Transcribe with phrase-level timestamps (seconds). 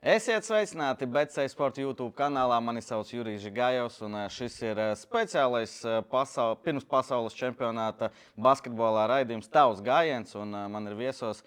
[0.00, 2.56] Esiet sveicināti Betseja Sporta YouTube kanālā.
[2.64, 5.74] Mani sauc Jurijs Gājovs, un šis ir speciālais
[6.08, 8.08] pasaul, pirms pasaules čempionāta
[8.40, 10.32] basketbolā raidījums Tavs gājiens.
[10.40, 11.44] Un man ir viesos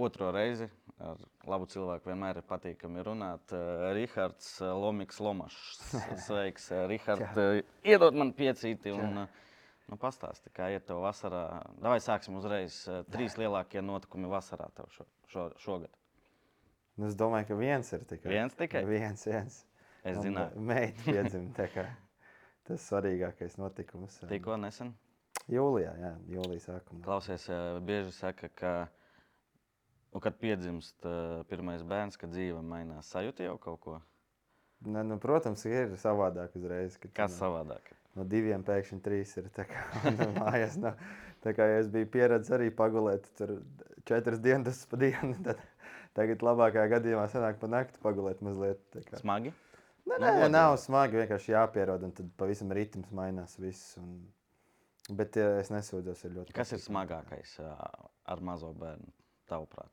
[0.00, 0.70] otro reizi.
[0.96, 3.52] Ar labu cilvēku vienmēr ir patīkami runāt.
[3.92, 5.92] Rihards Lomiks Lomašs.
[6.24, 7.36] Sveiks, Rihards.
[7.84, 11.66] Iedod man piecīti un nu, pastāsti, kā iet tev vasarā.
[11.84, 12.86] Davai sāksim uzreiz.
[13.12, 15.99] Trīs lielākie notikumi vasarā tev šo, šo, šogad.
[17.00, 18.28] Nu, es domāju, ka viens ir tikai.
[18.34, 18.82] Viens tikai?
[18.84, 19.54] Viens, viens.
[20.04, 20.64] Es Un zināju.
[20.68, 21.68] Meita piedzimta.
[22.68, 24.18] Tas svarīgākais notikums.
[24.28, 24.92] Tikko nesen.
[25.50, 27.00] Jūlijā, jā, jūlijā sākumā.
[27.06, 28.72] Klausies, eh, bieži saka, ka,
[30.12, 33.96] nu, kad piedzimst eh, pirmais bērns, kad dzīve mainās, sajūta jau kaut ko.
[34.84, 37.00] Ne, nu, protams, ir savādāk uzreiz.
[37.00, 37.90] kad Kas tu savādāk?
[38.18, 39.48] No diviem pēkšņi trīs ir.
[39.56, 39.86] Tā kā,
[40.18, 40.92] nu, mājās, no,
[41.44, 43.56] tā kā es biju pieredzējis arī pagulēt tur
[44.08, 45.36] četras dienas pa dienu.
[45.46, 45.60] Tad
[46.18, 48.82] tagad labākajā gadījumā sanāk pa nakti pagulēt mazliet.
[49.20, 49.52] Smagi.
[49.52, 50.50] Nē, Nu, nē, godīgi.
[50.56, 51.18] nav smagi.
[51.20, 53.52] Vienkārši jāpierod, un tad pavisam ritms mainās.
[53.62, 54.16] Viss, un...
[55.14, 56.32] Bet ja es nesūdzos, ir.
[56.56, 56.86] Kas ir patīkami.
[56.88, 59.12] smagākais ar mazo bērnu?
[59.50, 59.90] Tavuprāt,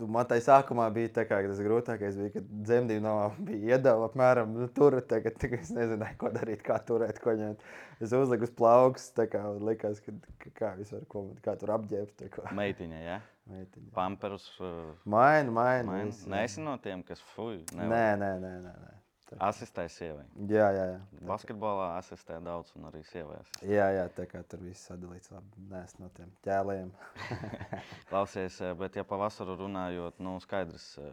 [0.00, 4.54] Man tā sākumā bija tā, ka tas grūtākais bija, kad dzemdību nav bija iedeva apmēram
[4.56, 4.96] nu, tur.
[5.04, 7.64] Tagad tā, es nezināju, ko darīt, kā turēt, ko ņemt.
[8.00, 12.24] Es uzliku uz plauks, tā kā likās, ka ka kā vispār, ko, kā tur apģērbt.
[12.32, 13.18] kā meitiņa, ja?
[13.50, 13.90] meitiņa.
[13.92, 14.46] pamperus.
[14.62, 15.90] eh, Maina, maina.
[15.90, 16.32] main- viss, jā.
[16.32, 17.58] Neesi no tiem, kas fuj.
[17.74, 18.16] Nē, nevar.
[18.22, 18.54] nē, nē.
[18.64, 18.99] nē, nē.
[19.30, 20.24] Tā- Asistē sievai.
[20.50, 21.00] Jā, jā, jā.
[21.28, 23.36] Basketbolā asistē daudz, un arī sievai.
[23.38, 23.68] asistē.
[23.70, 25.46] Jā, jā, tā kā tur viss sadalīts labi.
[25.70, 26.90] Nē, es no tiem ķēliem.
[28.10, 31.10] Klausies, eh, bet ja pa vasaru runājot, nu, skaidrs, eh,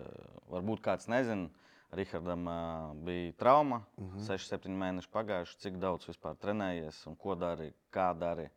[0.50, 1.50] varbūt kāds nezina.
[1.95, 4.04] Rihardam uh, bija trauma, uh.
[4.16, 4.26] -huh.
[4.28, 5.58] 6-7 mēneši pagājuši.
[5.58, 8.50] Cik daudz vispār trenējies un ko dari, kā dari?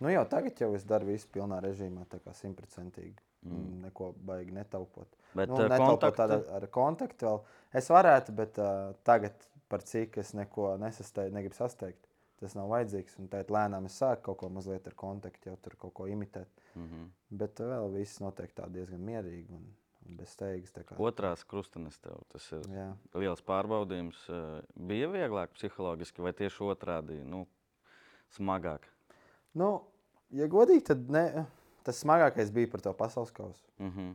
[0.00, 3.14] Nu, jau tagad jau es daru visu pilnā režīmā, tā kā simtprocentīgi.
[3.42, 3.80] Mm.
[3.82, 5.08] Neko baigi netaupot.
[5.34, 7.40] Bet, nu, eh, netaupot tādu ar kontaktu vēl.
[7.74, 9.34] Es varētu, bet uh, tagad
[9.68, 12.06] par cik es neko nesasteigtu, negribu sasteigt.
[12.38, 13.18] Tas nav vajadzīgs.
[13.18, 16.48] Un tad lēnām es sāku kaut ko mazliet ar kontaktu, jau tur kaut ko imitēt.
[16.74, 17.08] Mm -hmm.
[17.30, 19.66] Bet uh, vēl viss notiek tā diezgan mierīgi un,
[20.26, 20.72] steigas.
[20.72, 22.92] kā- Otrās krustenes tev tas ir Jā.
[23.14, 24.26] liels pārbaudījums.
[24.76, 27.46] Bija vieglāk psiholoģiski vai tieši otrādi nu,
[28.36, 28.80] smagāk?
[29.54, 29.82] Nu,
[30.30, 31.46] ja godīgi, tad ne,
[31.84, 33.64] tas smagākais bija par to pasaules kausu.
[33.78, 34.14] Mm -hmm.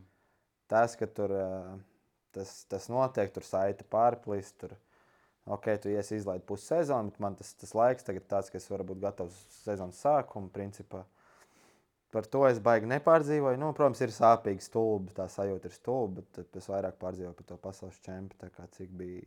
[0.68, 1.80] tas, ka tur ā,
[2.32, 4.58] tas, tas notiek, tur saita pārplīst.
[4.58, 4.76] Tur,
[5.46, 8.58] ok, tu iesi izlaid pusi sezonu, bet man tas, tas laiks tagad ir tāds, ka
[8.58, 10.50] es varu būt gatavs sezonas sākumam.
[10.50, 11.04] Principā.
[12.12, 13.58] Par to es baigi nepārdzīvoju.
[13.58, 17.58] Nu, protams, ir sāpīgi stulbi, tā sajūta ir stulba, bet es vairāk pārdzīvoju par to
[17.58, 19.22] pasaules čempionu, cik bija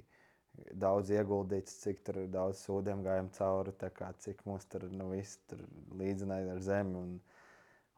[0.85, 5.39] daudz ieguldīts, cik tur daudz sūdiem gājām cauri, tā kā, cik mums tur nu, viss
[5.51, 5.63] tur
[6.01, 6.97] līdzināja ar zemi.
[7.01, 7.13] Un,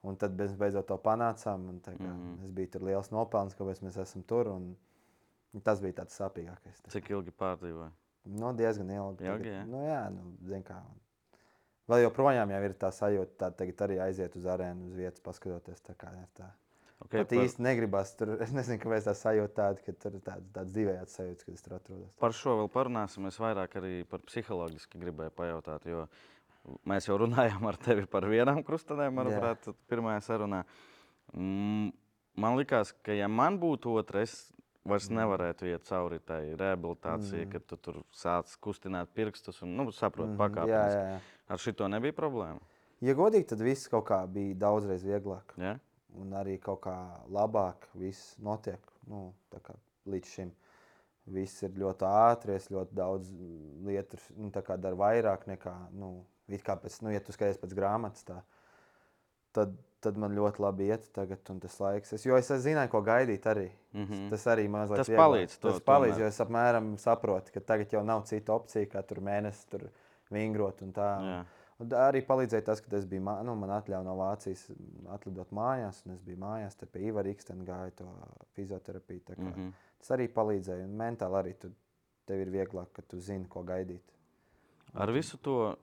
[0.03, 1.69] Un tad mēs beidzot to panācām.
[1.71, 2.07] un Kā, mm.
[2.07, 2.45] -hmm.
[2.45, 4.49] Es biju tur liels nopelns, kāpēc mēs esam tur.
[4.49, 4.77] Un,
[5.55, 6.83] un tas bija tāds sāpīgākais.
[6.89, 7.91] Cik ilgi pārdzīvoja?
[8.25, 9.25] Nu, diezgan ilgi.
[9.25, 9.65] Ilgi, jā?
[9.67, 10.83] nu, jā, nu, kā.
[11.91, 15.81] Vēl joprojām ir tā sajūta, tā tagad arī aiziet uz arēnu, uz vietas, paskatoties.
[15.81, 16.51] Tā kā, tā.
[17.03, 18.37] Okay, Pat īsti negribas tur.
[18.45, 21.65] Es nezinu, kāpēc tā sajūta tāda, ka tur ir tāds, tāds divējāds sajūta, kad es
[21.67, 22.13] tur atrodos.
[22.23, 23.27] Par šo vēl parunāsim.
[23.27, 25.89] Es vairāk arī par psiholoģiski gribēju pajautāt.
[25.91, 26.07] Jo
[26.89, 30.63] mēs jau runājām ar tevi par vienām krustenēm, manuprāt, pirmajā sarunā.
[31.35, 31.93] Mm,
[32.33, 34.55] Man liekas, ka ja man būtu otra, es
[34.89, 37.51] vairs nevarētu iet cauri tai rehabilitācijai, mm.
[37.53, 41.21] kad tu tur sāc kustināt pirkstus un nu, saproti, mm jā.
[41.53, 42.65] Ar šito nebija problēma.
[43.05, 45.53] Ja godīgi, tad viss kaut kā bija daudzreiz vieglāk.
[45.61, 45.77] Ja?
[46.21, 46.97] un arī kaut kā
[47.33, 48.81] labāk viss notiek.
[49.09, 49.75] Nu, kā
[50.11, 50.53] līdz šim
[51.33, 53.31] viss ir ļoti ātri, es ļoti daudz
[53.87, 56.15] lietu nu, daru vairāk nekā, nu,
[56.61, 58.43] kā pēc, nu, ja tu skaties pēc grāmatas, tā,
[59.53, 62.13] tad, tad man ļoti labi iet tagad un tas laiks.
[62.13, 63.71] Es, jo es zināju, ko gaidīt arī.
[63.93, 64.31] Mm -hmm.
[64.31, 65.23] Tas arī mazliet Tas vieglāk.
[65.25, 66.21] palīdz to Tas palīdz, tomēr.
[66.21, 69.89] jo es apmēram saprotu, ka tagad jau nav cita opcija, kā tur mēnesi tur
[70.31, 71.11] vingrot un tā.
[71.23, 71.45] Jā.
[71.79, 74.71] Un arī palīdzēja tas, ka es biju, nu, man atļāva no Vācijas
[75.11, 78.09] atlidot mājās, un es biju mājās, te pie Iva Rīgstena gāju to
[78.55, 79.21] fizioterapiju.
[79.37, 79.73] Mm -hmm.
[79.99, 81.73] Tas arī palīdzēja, un mentāli arī tu,
[82.27, 84.03] tev ir vieglāk, ka tu zini, ko gaidīt.
[84.95, 85.77] Ar visu to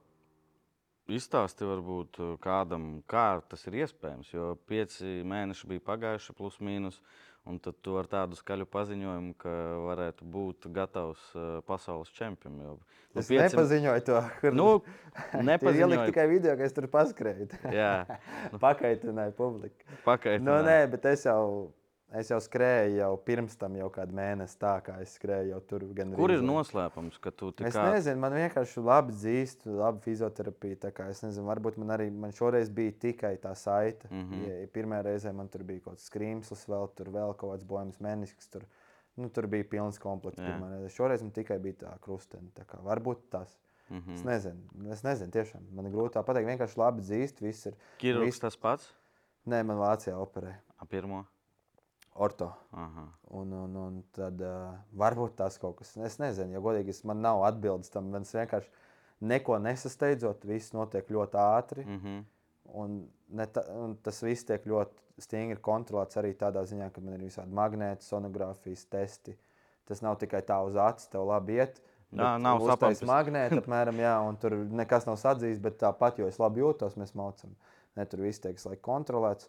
[1.16, 4.30] izstāsti varbūt eh, kādam, kā tas ir iespējams.
[4.34, 7.00] Jo pieci mēneši bija pagājuši, plus mīnus.
[7.48, 9.52] Un tad tu ar tādu skaļu paziņojumu, ka
[9.86, 12.60] varētu būt gatavs uh, pasaules čempionam.
[12.60, 12.74] Jo,
[13.16, 13.46] Es pieci...
[13.46, 14.18] nepaziņoju to.
[14.42, 14.52] Kur...
[14.58, 16.04] Nu, Tur ieliku nepaziņoju.
[16.12, 17.48] tikai video, ka es tur paskrēju.
[17.72, 17.94] Jā,
[18.66, 19.88] Pakaitināju publiku.
[20.04, 20.44] pakaitināju.
[20.44, 21.72] Nu, nē, bet es jau,
[22.12, 25.80] es jau skrēju jau pirms tam, jau kādu mēnesi tā, kā es skrēju jau tur.
[26.16, 30.76] Kur ir noslēpums, ka tu Es tikai nezinu, man vienkārši labi dzīst, labi fizioterapija.
[30.76, 34.08] tā kā Es nezinu, varbūt man arī man šoreiz bija tikai tā saite.
[34.10, 34.34] Mm Mhm.
[34.34, 34.60] -hmm.
[34.60, 38.00] ja, pirmā reize man tur bija kaut kāds skrimslis, vēl tur vēl kaut kāds bojams
[38.00, 38.48] menisks.
[38.48, 38.62] Tur.
[39.16, 40.40] Nu, tur bija pilns komplekts.
[40.94, 42.48] Šoreiz man tikai bija tā krustene.
[42.54, 43.58] Tā kā, varbūt tas.
[43.90, 44.14] Mm Mm.
[44.14, 44.26] Es -hmm.
[44.26, 45.60] nezinu, es nezinu, tiešām.
[45.72, 46.46] Man ir grūti tā pateikt.
[46.46, 47.74] Vienkārši labi dzīst, viss ir.
[47.98, 48.94] Kirurgs viss- tas pats?
[49.46, 50.54] Nē, man Vācijā operē.
[50.78, 51.24] A, pirmo.
[52.14, 52.50] Orto.
[52.72, 53.06] Aha.
[53.38, 57.20] Un, un, un tad uh, varbūt tas kaut kas, es nezinu, jo godīgi es- man
[57.22, 58.10] nav atbildes tam.
[58.10, 58.68] Man vienkārši
[59.20, 61.86] neko nesasteidzot, viss notiek ļoti ātri.
[61.86, 62.24] Mm -hmm.
[62.72, 62.98] Un,
[63.52, 67.52] ta, un tas viss tiek ļoti stingri kontrolēts arī tādā ziņā, ka man ir visādi
[67.52, 69.36] magnēti, sonogrāfijas testi.
[69.84, 71.80] Tas nav tikai tā uz acis, tev labi iet.
[72.10, 73.02] Bet nav sapampis.
[73.06, 77.14] magnēti, apmēram, jā, un tur nekas nav sadzīts, bet tāpat, jo es labi jūtos, mēs
[77.14, 77.50] maucam.
[77.96, 79.48] Ne, tur viss tiek laik kontrolēts,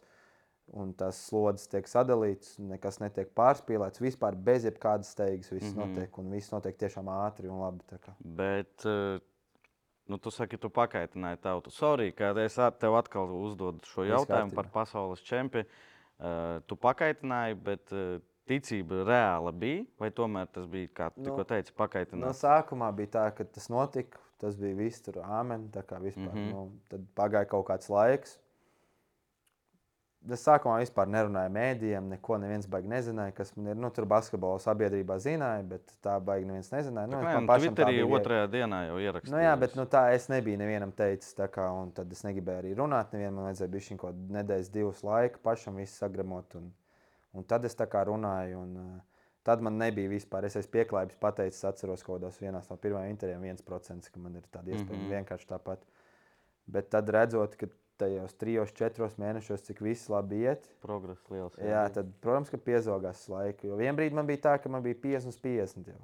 [0.73, 5.95] un tas slodzes tiek sadalīts, nekas netiek pārspīlēts, vispār bez jebkādas steigas viss mm -hmm.
[5.95, 7.83] notiek, un viss notiek tiešām ātri un labi.
[8.19, 9.19] Bet, eh,
[10.07, 11.71] nu, tu saki, tu pakaitināji tautu.
[11.71, 14.55] Sorry, ka es tev atkal uzdodu šo Viss jautājumu kārtībā.
[14.55, 15.65] par pasaules čempionu.
[16.21, 21.25] Uh, tu pakaitināji, bet uh, ticība reāla bija, vai tomēr tas bija, kā tu Nu,
[21.25, 22.43] tikko teici, No pakaitināts?
[22.43, 24.19] sākumā bija tā, ka tas notika.
[24.41, 25.69] Tas bija viss tur āmen.
[25.69, 26.47] tā kā Vispār, mm.
[26.47, 26.51] -hmm.
[26.51, 28.39] nu, tad pagāja kaut kāds laiks.
[30.29, 33.77] Es sākumā vispār nerunāju ar mēdījiem, neko neviens baigi nezināja, kas man ir.
[33.81, 37.09] Nu, tur basketbola sabiedrībā zināja, bet tā baigi neviens nezināja.
[37.09, 39.33] Nu, Nu, man nē, pašam tā Twitterī otrajā dienā jau ierakstīju.
[39.33, 42.61] Nu, jā, bet nu, tā es nebiju nevienam teicis, tā kā, un tad es negribēju
[42.61, 43.15] arī runāt.
[43.15, 46.53] Nevienam man vajadzēja būt kaut kādā nedēļas, divas laika, pašam visu sagremot.
[46.61, 46.69] Un,
[47.33, 48.61] un tad es tā kā runāju.
[48.61, 50.45] Un, uh, tad man nebija vispār.
[50.45, 54.37] Es esmu pieklājības pateicis, atceros kaut kādos vienās no pirmajām intervijām, viens procents, ka man
[54.37, 55.05] ir tāda iespēja mm.
[55.05, 55.15] -hmm.
[55.17, 55.85] vienkārši tāpat.
[56.71, 57.67] Bet tad redzot, ka
[58.01, 61.55] tajos trijos, četros mēnešos, cik viss labi iet, Progress liels.
[61.61, 63.69] Jā, tad, protams, ka piezogās laika.
[63.69, 65.91] Jo vienā brīdī man bija tā, ka man bija 50 uz 50.
[65.93, 66.01] Jau.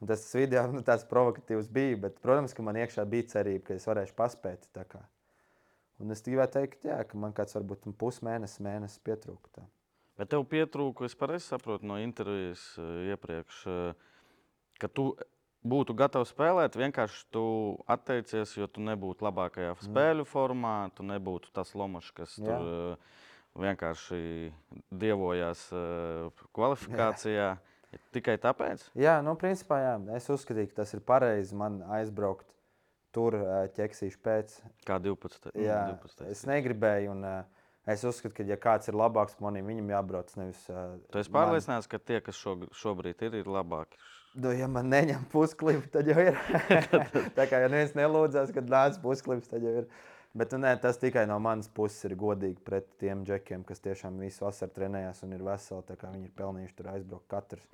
[0.00, 3.80] Un tas video nu, tāds provokatīvs bija, bet, protams, ka man iekšā bija cerība, ka
[3.80, 4.70] es varēšu paspēt.
[6.00, 9.66] Un es gribēju teikt, jā, ka man kāds varbūt pusmēnesis, mēnesis pietrūka.
[10.20, 14.08] Bet tev pietrūka, es pareizi saprotu no intervijas eh, iepriekš, eh,
[14.80, 15.10] ka tu
[15.66, 17.42] būtu gatavs spēlēt, vienkārši tu
[17.90, 22.46] atteicies, jo tu nebūtu labākajā spēļu formā, tu nebūtu tas lomašs, kas Jā.
[22.46, 23.18] tur eh,
[23.60, 24.20] vienkārši
[24.92, 27.50] dievojās eh, kvalifikācijā.
[28.14, 28.84] Tikai tāpēc?
[28.94, 32.46] Jā, nu, principā, jā, es uzskatīju, ka tas ir pareizi man aizbraukt
[33.10, 34.52] tur ā, ķeksīšu pēc.
[34.86, 35.50] Kā 12.
[35.56, 36.28] nu, Jā, 12.
[36.30, 37.10] es negribēju.
[37.16, 37.34] Un, ā,
[37.90, 40.62] es uzskatu, ka, ja kāds ir labāks par maniem, viņam jābrauc nevis.
[40.70, 41.40] ā, Tu esi man.
[41.40, 43.98] pārliecināts, ka tie, kas šo, šobrīd ir, ir labāki.
[44.38, 46.36] Nu, ja man neņem pusklipu, tad jau ir.
[47.38, 49.88] tā kā ja neviens nelūdzās, kad nāc pusklips, tad jau ir.
[50.38, 54.20] Bet nu, nē, tas tikai no manas puses ir godīgi pret tiem džekiem, kas tiešām
[54.22, 55.98] visu vasaru trenējās un ir veseli.
[56.04, 57.66] Viņi ir pelnījuši tur aizbraukt katrs.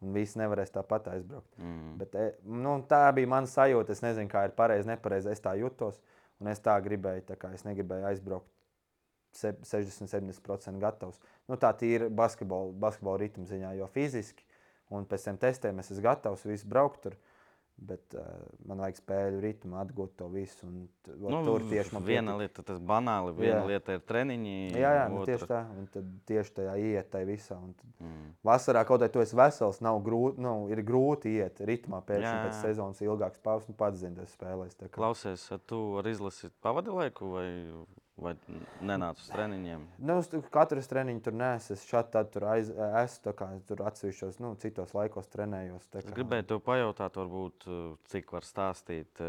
[0.00, 1.50] Un visi nevarēs tāpat aizbraukt.
[1.60, 1.94] Mm.
[2.00, 3.94] Bet, e, nu, tā bija mana sajūta.
[3.94, 5.30] Es nezinu, kā ir pareizi, nepareizi.
[5.30, 6.00] Es tā jutos.
[6.40, 7.28] Un es tā gribēju.
[7.28, 8.48] Tā kā es negribēju aizbraukt
[9.36, 11.20] se- 60-70% gatavs.
[11.46, 14.49] Nu, tā ir basketbola, basketbola ritma ziņā, jo fiziski
[14.90, 17.18] un pēc tam testiem es esmu gatavs visu braukt tur.
[17.80, 18.20] Bet uh,
[18.68, 20.66] man vajag spēļu ritmu, atgūt to visu.
[20.68, 20.82] Un,
[21.16, 22.40] Nu, tur tieši man viena pietika.
[22.42, 23.68] lieta, tas banāli, viena Jā.
[23.70, 24.52] lieta ir treniņi.
[24.76, 25.62] Jā, jā nu, tieši tā.
[25.80, 27.56] Un tad tieši tajā iet tajā visā.
[27.56, 28.34] Un tad Mm.
[28.44, 32.60] Vasarā kaut kā tu esi vesels, nav grūti, nu, ir grūti iet ritmā pēc, pēc
[32.60, 33.68] sezonas ilgākas pauzes.
[33.68, 34.76] Nu, pats zini, tas spēlēs.
[34.76, 34.88] kā.
[34.92, 37.48] Klausies, tu ar izlasi pavadi laiku vai,
[38.20, 38.34] vai
[38.82, 39.86] nenāc uz treniņiem?
[39.98, 41.72] Nu, es tu- katru treniņu tur nesu.
[41.72, 45.88] Es šādi tad tur aiz, esmu, tā kā tur atsevišķos, nu, citos laikos trenējos.
[45.90, 49.22] tā Es kā- gribēju tev pajautāt, varbūt, cik var stāstīt,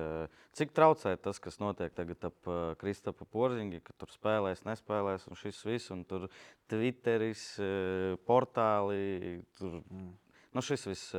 [0.53, 2.41] cik traucē tas, kas notiek tagad ap
[2.77, 6.29] Kristapa Porziņa, ka tur spēlēs, nespēlēs, un šis viss, un tur
[6.69, 7.59] Twitteris,
[8.27, 10.13] portāli, tur, Mm.
[10.53, 11.13] nu šis viss,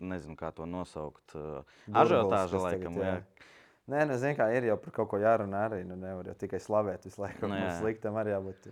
[0.00, 1.32] nezinu, kā to nosaukt,
[1.88, 3.35] ažiotāža laikam, tagad, jā.
[3.86, 5.84] Nē, nu, zini, kā ir jau par kaut ko jārunā arī.
[5.86, 7.46] Nu, nevar jau tikai slavēt visu laiku.
[7.46, 7.76] Nu, jā.
[7.78, 8.66] sliktam arī jābūt.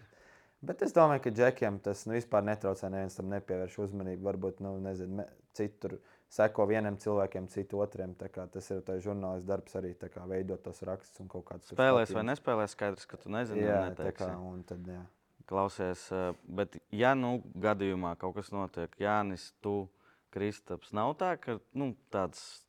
[0.65, 2.91] Bet es domāju, ka džekiem tas nu, vispār netraucē.
[2.91, 4.27] Neviens tam nepievērš uzmanību.
[4.27, 5.99] Varbūt, nu, nezinu, citur
[6.35, 7.85] seko vienam cilvēkam, citu
[8.33, 11.71] kā Tas ir tā žurnālists darbs arī kā veidot tos rakstus un kaut kādus.
[11.71, 12.31] Spēlēs vai skatījumus.
[12.33, 13.67] nespēlēs, skaidrs, ka tu nezini.
[13.69, 15.05] Jā, tā kā un tad, jā.
[15.47, 19.91] Klausies, eh, bet, ja nu gadījumā kaut kas notiek, Jānis, tu,
[20.35, 22.65] Kristaps, nav tā, ka nu, tāds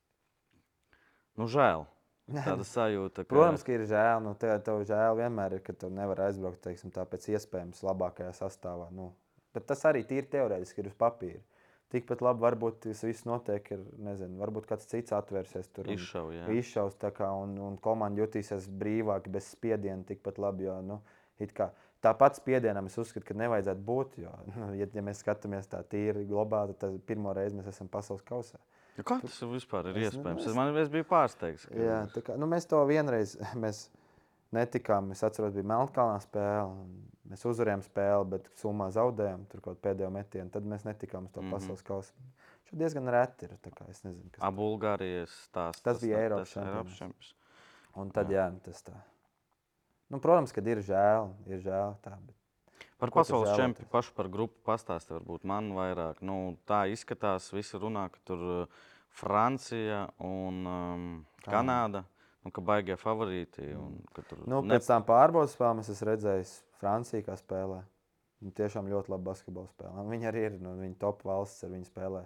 [1.40, 1.88] nu, žēl.
[2.26, 4.22] Tāda sajūta, ka Protams, ka ir žēl.
[4.26, 8.32] Nu, tev, tev žēl vienmēr ir, ka tu nevari aizbraukt teiksim, tā pēc iespējams labākajā
[8.40, 8.88] sastāvā.
[8.96, 9.12] Nu,
[9.54, 11.44] bet tas arī tīri teorētiski ir uz papīra.
[11.94, 15.86] Tikpat labi varbūt tas viss notiek, ir, nezinu, varbūt kāds cits atvērsies tur.
[16.34, 16.48] jā.
[16.58, 20.66] Izšaus kā, un, un komanda jutīsies brīvāk, bez spiediena, tikpat labi.
[20.66, 20.98] Jo, nu,
[21.54, 21.70] kā
[22.06, 24.18] Tāpat spiedienam es uzskatu, ka nevajadzētu būt.
[24.22, 28.26] Jo, nu, ja, ja mēs skatāmies tā tīri globāli, tad pirmo reizi mēs esam pasaules
[28.28, 28.62] kausā.
[28.98, 30.40] Ja Kā tas vispār ir Es iespējams?
[30.46, 31.66] nezinu, man, es biju pārsteigts.
[31.76, 33.90] Jā, tā kā, nu, mēs to vienreiz mēs
[34.56, 35.10] netikām.
[35.12, 36.86] Es atceros, bija Melnkalnā spēle.
[37.28, 40.52] Mēs uzvarējām spēli, bet summā zaudējām tur kaut pēdējo metienu.
[40.54, 41.52] Tad mēs netikām uz to Mhm.
[41.56, 42.14] pasaules kausu.
[42.70, 43.58] Šo diezgan reti ir.
[43.90, 45.82] Es nezinu, kas A, Bulgārijas stāsts.
[45.86, 46.98] Tas bija Eiropas tas Eiropas čempionāts.
[46.98, 47.34] čempions.
[47.96, 48.94] Un tad, jā, tas tā.
[50.10, 52.36] Nu, protams, ka ir žēl, ir žēl tā, bet
[53.02, 56.22] Par Ko pasaules čempionu pašu par grupu pastāstīt, varbūt man vairāk.
[56.24, 58.86] Nu, tā izskatās, visi runā, ka tur uh,
[59.16, 61.10] Francija un um,
[61.44, 62.06] Kanāda.
[62.46, 63.72] Nu, ka baigie favorīti.
[63.76, 67.82] Un, ka tur nu, ne- pēc tam pārbaudas spēlēm es esmu redzējis Franciju, kā spēlē.
[68.44, 69.94] Viņa tiešām ļoti labi basketbolu spēlē.
[70.04, 72.22] Un Viņi arī ir nu, viņa top valsts, ar viņu spēlē.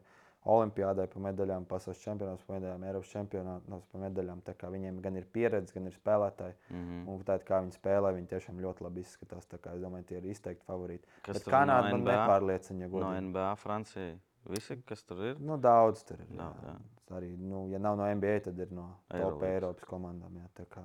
[0.50, 4.44] Olimpiādai par medaļām, pasaules čempionāts par medaļām, Eiropas čempionāts par medaļām.
[4.76, 6.56] Viņiem gan ir pieredze, gan ir spēlētāji.
[6.70, 7.02] Mhm.
[7.08, 9.48] Un tā, kā viņi spēlē, viņi tiešām ļoti labi izskatās.
[9.60, 11.06] Es domāju, tie ir izteikti favorīti.
[11.26, 12.80] Kas Bet tur no Kanāda man nepārliecina.
[12.82, 13.28] Ja No godīgi.
[13.30, 14.16] NBA, Francija.
[14.50, 15.40] Visi, kas tur ir?
[15.44, 16.30] Nu, daudz tur ir.
[16.32, 16.48] Jā.
[16.48, 16.76] Daudz, jā.
[17.18, 19.54] Arī, nu, ja nav no NBA, tad ir no top Eirolīgas.
[19.54, 20.36] Eiropas komandām.
[20.38, 20.84] Jā, tā kā,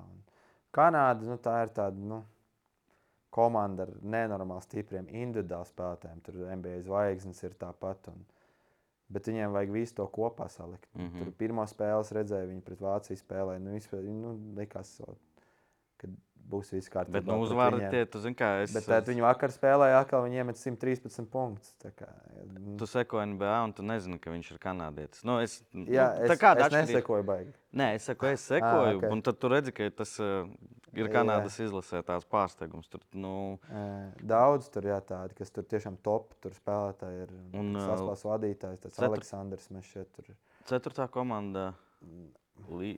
[0.75, 2.23] Kanāda nu, tā ir tāda nu,
[3.35, 6.23] komanda ar nenormāli stipriem individuāliem spēlētājiem.
[6.27, 8.09] Tur NBA zvaigznes ir tāpat.
[8.13, 8.25] Un,
[9.15, 10.89] bet viņiem vajag visu to kopā salikt.
[10.95, 11.07] Mm.
[11.07, 11.23] -hmm.
[11.23, 13.63] Tur pirmā spēle redzēja, viņi pret Vāciju spēlēja.
[13.63, 14.97] Nu, vispār, nu, likās,
[16.01, 16.11] ka
[16.51, 17.21] būs viss kārtībā.
[17.21, 17.91] Bet nu, viņiem.
[17.91, 18.75] tie, tu zini, kā es.
[18.75, 21.75] Bet tad viņi vakar spēlēja, atkal viņi iemet 113 punktus.
[21.85, 22.11] kā,
[22.59, 25.25] nu, Tu seko NBA un tu nezini, ka viņš ir kanādietis.
[25.25, 27.55] Nu, es, Jā, nu, es, tā kā es nesekoju baigi.
[27.75, 29.11] Nē, es saku, es sekoju, ok.
[29.11, 30.19] un tad tu redzi, ka tas
[30.97, 31.13] ir Jā.
[31.19, 32.89] Kanādas izlasē tāds pārsteigums.
[32.93, 33.59] Tur, nu,
[34.23, 37.33] Daudz tur ir tādi, kas tur tiešām top tur spēlētāji ir.
[37.55, 40.37] Un, ā, Tas pats vadītājs, tas cetr- Aleksandrs Mešs, tur ir
[40.71, 41.73] ceturtā komanda
[42.71, 42.95] Li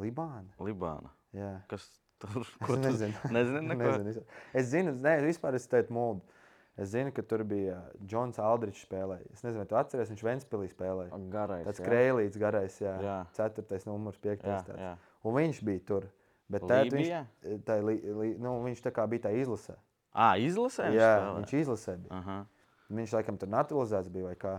[0.00, 0.48] Libāna.
[0.62, 1.10] Libāna.
[1.34, 1.60] Jā.
[1.70, 1.88] Kas
[2.22, 3.14] tur Es ko tu- nezinu.
[3.32, 3.96] Neko?
[4.04, 4.24] Nezinu.
[4.54, 6.20] Es zinu, ne, vispār es teicu mūdu.
[6.80, 9.32] Es zinu, ka tur bija Džons Aldrichs spēlējis.
[9.34, 11.18] Es nezinu, vai tu atceries, viņš Ventspīlī spēlēja.
[11.32, 11.66] Garais.
[11.66, 11.88] Tāds jā.
[11.90, 12.94] krēlīts, garais, jā.
[13.04, 13.16] Jā.
[13.36, 14.54] Ceturtais numurs, piektais.
[14.54, 14.80] Jā, tāds.
[14.80, 14.94] jā.
[15.26, 16.06] Un viņš bija tur.
[16.50, 17.10] Bet tad viņš,
[17.66, 19.76] tā, li, li, nu, viņš tā bija tā izlasē.
[20.10, 20.88] Ā, izlasē?
[20.96, 22.18] Jā, viņš izlasē bija.
[22.18, 22.40] Aha.
[22.90, 24.56] Viņš laikam tur naturalizēts bija vai kā.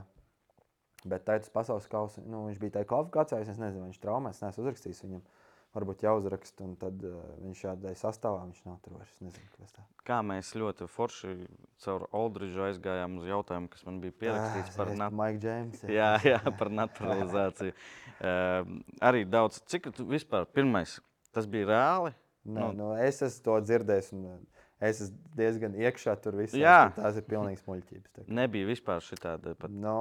[1.03, 2.23] Bet tā ir tas pasaules kausa.
[2.23, 3.41] Nu, viņš bija tajā kvalifikācijā.
[3.43, 5.23] Es nezinu, viņš traumēs, es neesmu uzrakstījis viņam.
[5.71, 9.13] Varbūt jāuzraksta, un tad uh, viņš šādai sastāvā viņš nav tur vairs.
[9.23, 11.35] Nezinu, kas tā Kā mēs ļoti forši
[11.79, 14.99] caur Oldridžu aizgājām uz jautājumu, kas man bija pierakstīts par natu.
[14.99, 15.19] natu.
[15.21, 15.85] Mike James.
[15.87, 17.71] Jā, jā, par naturalizāciju.
[17.77, 18.73] uh,
[19.07, 20.97] arī daudz, cik tu vispār pirmais,
[21.35, 22.13] tas bija reāli?
[22.51, 24.13] Nē, nu, es esmu to dzirdējis.
[24.17, 26.57] Un, uh, Es esmu diezgan iekšā tur visā.
[26.57, 26.77] Jā.
[26.95, 28.29] Tās ir pilnīgas muļķības.
[28.33, 29.69] Nebija vispār šitāda pat.
[29.69, 29.93] Nu,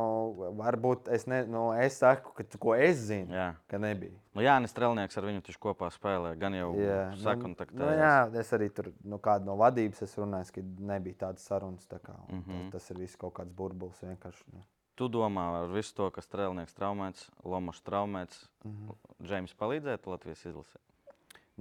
[0.57, 3.51] varbūt es, ne, nu, es saku, ka, ko es zinu, Jā.
[3.69, 4.17] ka nebija.
[4.33, 6.33] Nu, Jānis Strelnieks ar viņu taču kopā spēlē.
[6.41, 7.83] Gan jau Jā, sakontaktējās.
[7.83, 11.85] nu, jā, es arī tur nu, kādu no vadības runājis, ka nebija tādas sarunas.
[11.91, 12.45] Tā kā, mm.
[12.47, 12.69] -hmm.
[12.73, 14.47] tas, tas ir viss kaut kāds burbulis vienkārši.
[14.55, 14.65] Nu.
[14.97, 18.71] Tu domā, ar visu to, kas Strelnieks traumēts, Lomačs traumēts, mm.
[18.73, 19.27] -hmm.
[19.29, 20.81] Džeims palīdzētu Latvijas izlasē?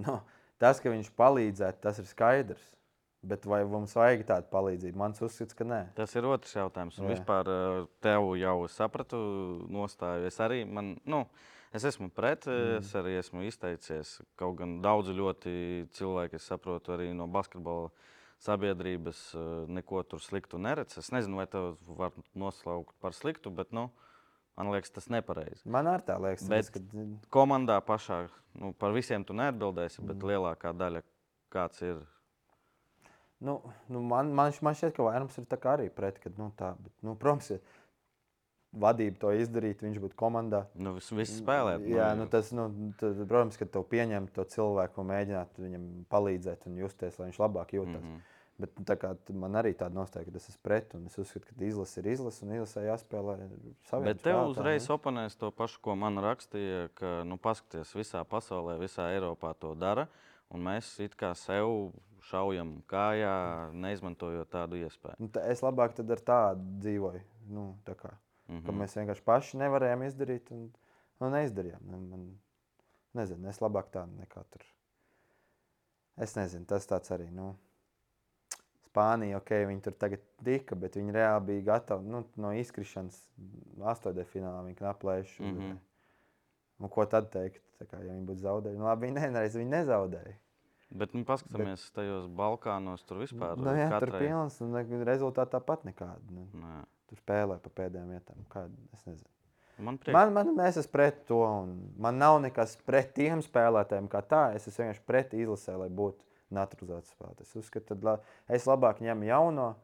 [0.00, 0.18] Nu,
[0.62, 2.68] tas, ka viņš palīdzētu, tas ir skaidrs.
[3.20, 4.96] Bet vai mums vajag tādu palīdzību?
[4.96, 5.80] Mans uzskats, ka nē.
[5.96, 6.96] Tas ir otrs jautājums.
[7.02, 7.18] Un Jā.
[7.18, 9.18] vispār eh, tev jau sapratu
[9.68, 10.24] nostāju.
[10.30, 11.26] Es arī man, nu,
[11.76, 12.78] es esmu pret, mm.
[12.80, 14.14] es arī esmu izteicies.
[14.40, 15.52] Kaut gan daudzi ļoti
[15.98, 17.90] cilvēki, es saprotu, arī no basketbola
[18.40, 20.96] sabiedrības eh, neko tur sliktu neredz.
[21.02, 23.90] Es nezinu, vai tev var noslaukt par sliktu, bet nu,
[24.60, 25.64] man liekas, tas nepareizi.
[25.64, 26.80] Man arī tā liekas, Bet- ka
[27.32, 28.22] Komandā pašā
[28.60, 31.02] nu, par visiem tu neatbildēsi, bet lielākā daļa
[31.50, 32.06] kāds ir.
[33.40, 36.18] nu, nu, man, man, man šķiet, ka vairums ir arī pret.
[36.20, 37.58] Kad, nu, tā, bet, nu, protams, ja
[38.70, 40.64] vadība to izdarītu, viņš būtu komandā.
[40.78, 41.78] Nu, vis, visi spēlē.
[41.90, 42.68] Jā, nu, tas, nu,
[43.00, 47.40] tad, protams, ka tev pieņemt to cilvēku un mēģināt viņam palīdzēt un justies, lai viņš
[47.42, 48.04] labāk jūtas.
[48.04, 48.12] Mm.
[48.12, 48.36] -hmm.
[48.60, 51.48] Bet nu, tā kā man arī tāda nostāja, ka tas ir pret, un es uzskatu,
[51.48, 53.36] ka izlase ir izlase, un izlasē jāspēlē
[53.88, 54.94] saviem Bet tev spēlētājiem, uzreiz nu.
[54.96, 60.06] oponēs to pašu, ko man rakstīja, ka, nu, paskatieties, visā pasaulē, visā Eiropā to dara,
[60.50, 61.92] un mēs it kā sev
[62.30, 63.36] šaujam kājā,
[63.80, 65.18] neizmantojot tādu iespēju.
[65.22, 67.22] Nu, tā, es labāk tad ar tādu dzīvoju.
[67.50, 68.12] Nu, tā kā,
[68.48, 68.60] mm.
[68.60, 68.82] -hmm.
[68.82, 70.68] Mēs vienkārši paši nevarējām izdarīt, un
[71.20, 71.80] nu, neizdarījām.
[71.86, 72.28] Nu, man,
[73.14, 74.66] nezinu, es labāk tādu nekā tur.
[76.20, 77.30] Es nezinu, tas tāds arī.
[77.32, 77.54] Nu,
[78.90, 83.20] Spānija, ok, viņi tur tagad tika, bet viņi reāli bija gatavi nu, no izkrišanas.
[83.86, 85.42] Astotnē finālā viņi knaplējuši.
[85.42, 85.76] Mm -hmm.
[86.82, 87.62] nu, ko tad teikt?
[87.80, 90.34] Kā, ja viņi būtu zaudējuši, nu, labi, viņi nereiz viņi nezaudēja.
[90.90, 95.54] Bet, nu, paskatāmies tajos Balkānos, tur vispār Nu, jā, tur katrai- pilns, un ne- rezultāti
[95.54, 96.30] tāpat nekādi.
[96.30, 96.84] Nu, Nē.
[97.06, 98.42] tur spēlē pa pēdējām vietām.
[98.50, 99.28] Kāda, es nezinu.
[99.78, 100.12] Man prieks.
[100.12, 101.38] Man, man, es esmu pret to,
[101.96, 104.54] man nav nekas pret tiem spēlētājiem, kā tā.
[104.54, 106.18] Es esmu vienkārši pret izlasē, lai būtu
[106.54, 107.50] naturalizēts spēlētājs.
[107.50, 109.74] Es uzskatu, la- es labāk ņemu jauno,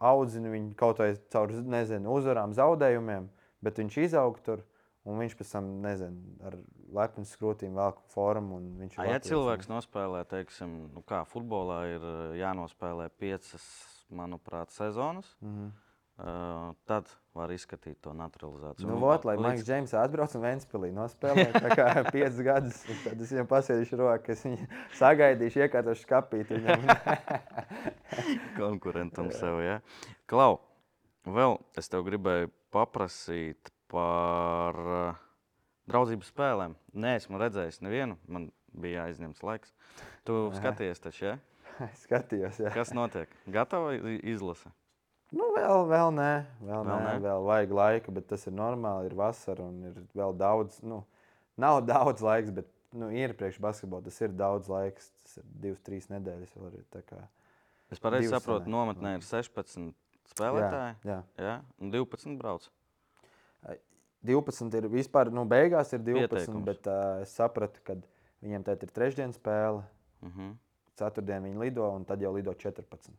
[0.00, 3.28] audzinu viņu kaut vai caur nezinu, uzvarām, zaudējumiem,
[3.62, 4.64] bet viņš izaug tur.
[5.08, 6.58] Un viņš pēc tam, nezinu, ar
[6.92, 8.58] lepnu skrūtīm velk formu.
[8.98, 13.64] A, ja cilvēks nospēlē, teiksim, nu kā futbolā ir uh, jānospēlē piecas,
[14.10, 15.54] manuprāt, sezonas, mm.
[15.54, 15.70] -hmm.
[16.18, 17.08] Uh, tad
[17.38, 18.88] var izskatīt to naturalizāciju.
[18.90, 21.44] Nu, vot, lai līdz- Maiks Džeims atbrauc un Vēnspilī nospēlē
[22.14, 22.80] piecus gadus.
[23.04, 24.66] Tad es viņam pasēdīšu roku, es viņu
[25.00, 26.50] sagaidīšu, iekārtošu skapīt.
[26.56, 26.86] Viņam.
[28.58, 29.60] konkurentam sev.
[29.64, 29.78] Ja?
[30.30, 30.58] Klau,
[31.28, 35.20] vēl es tev gribēju paprasīt par uh,
[35.88, 36.74] draudzības spēlēm.
[36.98, 39.72] Nē, esmu redzējis nevienu, man bija aizņemts laiks.
[40.28, 41.38] Tu skaties, taču, ja?
[41.86, 42.72] Es skatījos, jā.
[42.74, 43.30] kas notiek?
[43.54, 44.68] Gatava i- izlase.
[45.30, 46.30] Nu, vēl, vēl nē,
[46.64, 47.14] vēl, Vēl nē, nē?
[47.20, 49.10] vēl vajag laika, bet tas ir normāli.
[49.10, 50.78] Ir vasara un ir vēl daudz.
[50.82, 51.02] Nu,
[51.60, 52.66] nav daudz laiks, bet
[52.96, 54.02] nu, ir priekš basketbola.
[54.08, 55.10] Tas ir daudz laiks.
[55.26, 56.54] Tas ir divas, trīs nedēļas.
[56.94, 57.20] Tā kā,
[57.90, 59.92] Es pareizi saprotu, nometnē ir 16
[60.34, 60.96] spēlētāji.
[61.08, 61.60] jā, Ja?
[61.80, 62.68] Un 12 brauc.
[64.24, 66.64] 12 ir vispār, nu, beigās ir 12, Pieteikums.
[66.66, 67.94] bet uh, es sapratu, ka
[68.42, 69.84] viņiem tagad ir trešdienas spēle,
[70.18, 70.54] Uh -huh.
[70.98, 73.12] ceturtdien viņi lido, un tad jau lido 14.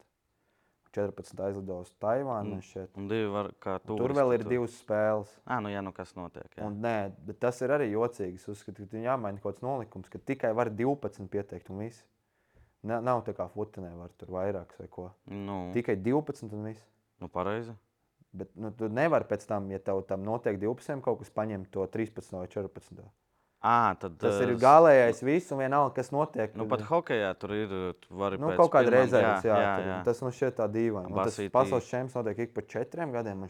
[0.95, 2.57] 14 aizlido uz Taivānu.
[2.57, 2.95] Un- šķiet.
[2.97, 3.51] Un divi var
[3.85, 3.95] tu.
[3.97, 5.31] Tur vēl ir divas spēles.
[5.45, 6.47] Ah, nu jā, nu kas notiek.
[6.57, 6.65] Jā.
[6.65, 8.35] Un, nē, bet tas ir arī jocīgi.
[8.41, 12.03] Es uzskatu, ka jāmaina kaut kāds nolikums, ka tikai var 12 pieteikt un viss.
[12.81, 15.09] Ne, nav tā kā futenē, var tur vairāks vai ko.
[15.27, 16.85] Nu, Tikai 12 un viss.
[17.19, 17.73] nu pareizi.
[18.31, 21.85] Bet nu, tu nevari pēc tam, ja tev tam notiek 12, kaut kas paņemt to
[21.87, 23.03] 13 vai 14.
[23.59, 26.53] À, tad, Tas ir eh, galīgais viss, un vienalga, kas notiek.
[26.55, 27.73] Nu, pat hokeja tur ir.
[27.99, 29.97] Tu vari Nu, kaut kāda rezerves, jā, jā, jā, jā.
[30.07, 31.11] tas man šķiet tā dīvaini.
[31.27, 33.43] Tas pasaules čempions notiek ik pa četriem gadiem.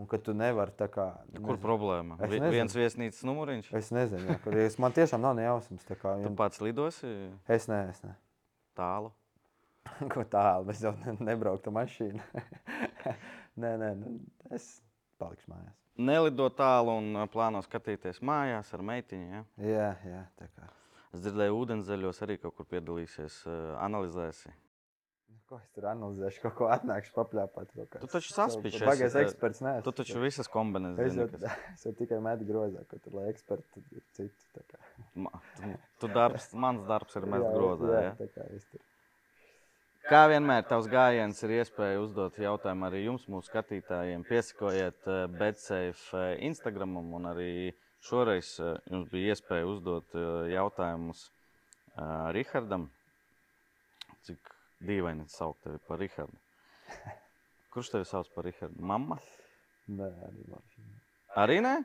[0.00, 1.08] Un ka tu nevari tā kā.
[1.44, 2.14] Kur problēma?
[2.22, 2.48] Es nezinu.
[2.54, 3.66] viens viesnīcas numuriņš.
[3.76, 5.84] Es nezinu, jā, kur es, man tiešām nav nejausmas.
[5.90, 7.10] kā, Tu vien- pats lidosi
[7.46, 8.14] Es ne, es ne.
[8.78, 9.10] tālu.
[10.14, 12.22] Ko tālu, es jau ne- nebrauktu mašīnu.
[13.60, 14.14] nē, nē, nu,
[14.50, 14.80] es
[15.20, 15.81] palikšu mājās.
[15.98, 19.28] Nelido tālu un ā, plāno skatīties mājās ar meitiņu.
[19.32, 19.42] Ja?
[19.60, 20.68] Jā, jā, tā kā.
[21.12, 24.54] Es dzirdēju, ūdenzēļos arī kaut kur piedalīsies, ā, analizēsi.
[25.52, 27.74] Ko es tur analizēšu, kaut ko atnākšu papļāpāt.
[28.00, 29.72] Tu taču esi, Bagais tā- eksperts, nē.
[29.84, 31.26] Tu taču visas kombinēs Es zini.
[31.26, 34.48] jau, kas- es jau tikai metu grozā, ka tur lai eksperti ir citi.
[34.56, 37.90] tā tu- Tu darbs, mans darbs ir mest Jā, grozā.
[37.92, 38.14] Jā, Ja?
[38.16, 38.80] tā kā es tur.
[40.02, 44.24] Kā vienmēr, tavs gājiens ir iespēja uzdot jautājumu arī jums, mūsu skatītājiem.
[44.26, 47.52] Piesakojiet uh, BetSafe uh, Instagramam, un arī
[48.02, 50.18] šoreiz uh, jums bija iespēja uzdot
[50.50, 51.28] jautājumus
[52.34, 52.88] Rihardam.
[54.26, 54.52] Cik
[54.88, 56.38] dīvaini saukt tevi par Rihardu.
[57.74, 58.82] Kurš tevi sauc par Rihardu?
[58.82, 59.20] Mamma?
[59.92, 60.86] Nē, arī šī.
[61.42, 61.76] Arī nē?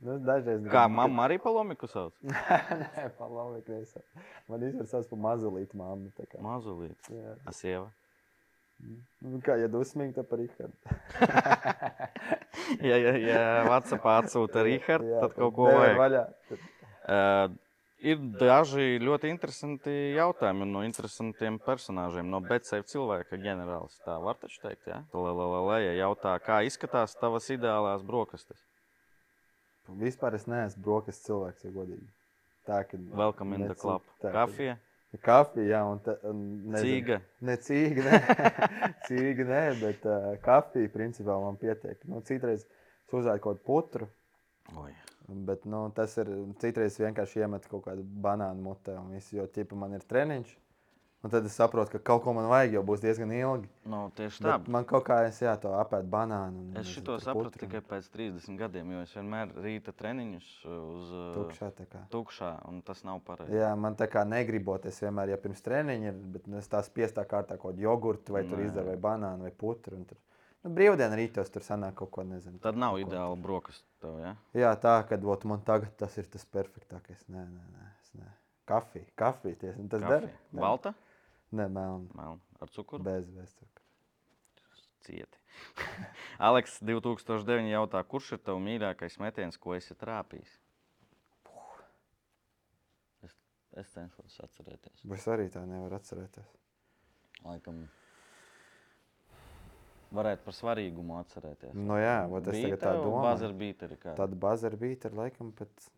[0.00, 2.12] Nu, dažreiz Kā mamma arī palomiku sauc?
[2.24, 4.04] Nē, palaukt, neesam.
[4.48, 6.12] Man īstenībā sauc par mazulīti mammu.
[6.16, 6.40] tā kā.
[6.44, 7.10] Mazulīt.
[7.12, 7.34] Jā.
[7.48, 7.88] A sieva.
[9.20, 10.76] Nu, kā, ja dusmīgi, tad par Rihardu.
[12.80, 15.98] Ja, ja, ja Whatsappā atsūta Rihards, Jā, tad kaut ko vajag.
[16.04, 16.28] Vaļā.
[16.50, 16.68] Tad,
[17.10, 17.48] Uh,
[18.04, 22.28] ir daži ļoti interesanti jautājumi no interesantiem personāžiem.
[22.30, 23.96] No Betseja cilvēka ģenerālis.
[24.04, 25.00] Tā var taču teikt, ja?
[25.16, 28.60] Lēlēlēlē jautā, kā izskatās tavas ideālās brokastis.
[29.98, 32.06] Vispār es neesmu brokastu cilvēks, ja godīgi.
[32.66, 34.02] Tā, ka Welcome in the club.
[34.20, 34.76] tā, ka- Kafija,
[35.26, 36.00] Kafija, jā, un,
[36.30, 36.84] un nezinu.
[36.86, 37.20] cīga.
[37.40, 38.20] Ne cīga, ne.
[39.08, 41.98] cīga, nē, bet uh, kafija principā man pietiek.
[42.06, 42.66] Nu, citreiz
[43.10, 44.06] uzēdu kaut kādu putru,
[44.78, 44.92] Oi.
[45.48, 46.30] bet nu, tas ir
[46.62, 48.94] citreiz vienkārši iemet kaut kādu banānu mutē.
[49.00, 50.52] un viss, Jo ķipa man ir treniņš.
[51.20, 53.68] Un tad es saprotu, ka kaut ko man vajag, jo būs diezgan ilgi.
[53.92, 54.54] Nu, tieši tā.
[54.56, 56.62] Bet man kaut kā es jā, to apēdu banānu.
[56.62, 60.48] un, Es šo sapratu putru un tikai pēc 30 gadiem, jo es vienmēr rīta treniņus
[60.64, 61.68] uz uh, Tukšā
[62.14, 63.52] tukšā, un tas nav pareizi.
[63.52, 67.58] Jā, man tā kā negriboties vienmēr, ja pirms treniņa ir, bet es tās piestā kārtā
[67.60, 68.46] kaut kādu jogurtu vai
[68.88, 70.00] vai banānu vai putru.
[70.64, 72.62] nu, brīvdienu rītos tur sanāk kaut ko nezinu.
[72.64, 74.34] Tad nav ideāla brokastu tev, ja?
[74.56, 77.28] Jā, tā, kad ot, man tagad tas ir tas perfektākais.
[77.28, 77.92] Nē, nē, nē.
[78.00, 78.32] es nē.
[78.70, 80.28] Kafija, kafija, tas der?
[80.30, 80.60] Kafija.
[80.64, 80.96] Balta?
[81.50, 82.06] Nē, melna.
[82.14, 82.40] Melna.
[82.62, 83.02] Ar cukuru?
[83.04, 83.86] Bez, bez cukura.
[85.06, 85.38] Cieti.
[86.48, 90.52] Aleks, 2009 jautā, kurš ir tavs mīļākais metiens, ko esi trāpījis?
[93.26, 93.34] Es,
[93.82, 95.06] es cenšos atcerēties.
[95.16, 96.52] Es arī tā nevaru atcerēties.
[97.40, 97.82] Laikam,
[100.14, 101.74] varētu par svarīgumu atcerēties.
[101.74, 103.26] Nu, jā, ot es tagad tā domāju.
[103.26, 104.14] Buzzer beateri kā.
[104.18, 105.90] Tāda bazara bija, tad laikam pat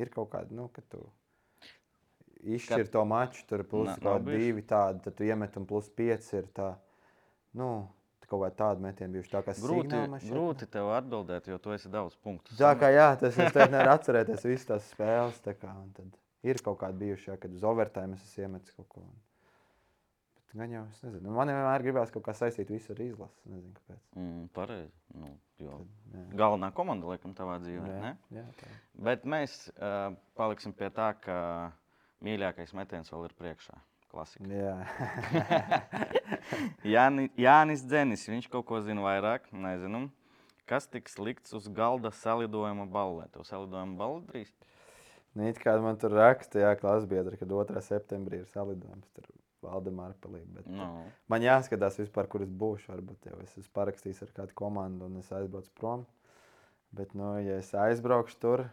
[0.00, 1.04] ir kaut kāda, nu, ka tu
[2.44, 6.36] izšķir to maču, tur plus Na- kaut divi tādi, tad tu iemet un plus pieci
[6.40, 6.74] ir tā,
[7.58, 7.70] nu,
[8.30, 10.00] kaut kā tāda metiena bijuši tā kā Grūti,
[10.30, 12.54] grūti tev atbildēt, jo tu esi daudz punktu.
[12.58, 16.14] Tā kā jā, tas es tagad nevaru atcerēties visas tās spēles, tā kā, tad
[16.46, 19.02] ir kaut kādi bijuši, jā, kad uz overtime es iemetis kaut ko.
[20.50, 23.74] Bet gan jau, es nezinu, man vienmēr gribās kaut kā saistīt visu ar izlasi, nezinu
[23.76, 24.00] kāpēc.
[24.18, 24.94] Mm, pareizi.
[25.14, 25.82] Nu, jo
[26.14, 26.24] Jā.
[26.40, 27.90] galvenā komanda, laikam, tavā dzīvē.
[27.90, 28.14] Jā, ne?
[28.34, 28.70] jā, tā.
[29.10, 31.36] Bet mēs uh, paliksim pie tā, ka
[32.24, 33.76] mīļākais metiens vēl ir priekšā.
[34.10, 34.46] Klasika.
[34.50, 34.74] jā.
[36.94, 39.46] Jāni, Jānis Dzenis, viņš kaut ko zina vairāk.
[39.54, 40.08] Nezinu.
[40.70, 43.26] Kas tiks likts uz galda salidojuma ballē?
[43.34, 44.50] Tev salidojuma balva drīz?
[45.34, 47.78] Nu, it kā man tur raksta, jā, klasbiedri, ka 2.
[47.86, 49.06] septembrī ir salidojums.
[49.14, 49.28] Tur
[49.62, 50.50] Valdemāra palīdz.
[50.56, 51.04] Bet No.
[51.28, 52.90] man jāskatās, vispār, kur es būšu.
[52.94, 56.06] Varbūt jau es esmu parakstījis ar kādu komandu un es aizbraucu prom.
[56.90, 58.64] Bet, nu, ja es aizbraukšu tur,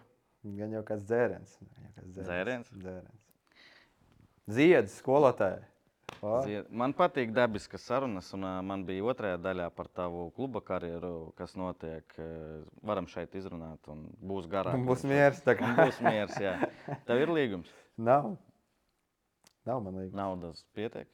[0.48, 1.58] gan jau kāds dzēriens.
[1.62, 2.72] Jau kāds Dzēriens?
[2.74, 3.27] dzēriens.
[4.50, 5.64] Ziedus skolotāji.
[6.46, 11.34] Zied- Man patīk dabiskas sarunas, un ā, man bija otrajā daļā par tavu kluba karjeru,
[11.38, 12.04] kas notiek.
[12.18, 14.80] ā, Varam šeit izrunāt, un būs garāk.
[14.88, 15.42] Būs miers.
[15.44, 16.56] Būs miers, jā.
[17.06, 17.70] Tev ir līgums.
[17.98, 18.38] Nav.
[19.68, 20.16] Nav man līdzi.
[20.16, 21.08] Naudas pietiek.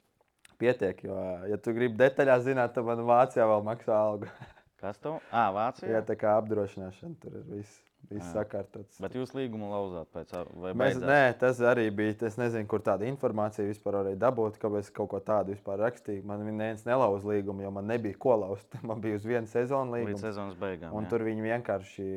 [0.62, 1.16] Pietiek, jo,
[1.50, 4.30] ja tu gribi detaļās zināt, tad man Vācijā vēl maksā algu.
[4.84, 5.18] Kas tev?
[5.32, 5.90] Ah, Vācijā.
[5.96, 7.78] Jā, tā kā apdrošināšana tur ir viss,
[8.10, 8.98] viss sakārtots.
[9.04, 12.18] Bet jūs līgumu lauzāt pēc tam, Mēs, nē, tas arī bija.
[12.28, 16.26] Es nezinu, kur tāda informācija vispār varēja dabūt, kāpēc kaut ko tādu vispār rakstīju.
[16.28, 18.76] Man neviens nelauza līgumu, jo man nebija ko lauzt.
[18.90, 20.26] Man bija uz vienu sezonu Līdz līgums.
[20.28, 20.92] sezonas beigām.
[21.00, 21.14] Un jā.
[21.16, 22.10] tur viņi vienkārši